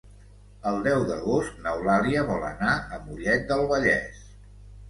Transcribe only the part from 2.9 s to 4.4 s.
a Mollet del Vallès.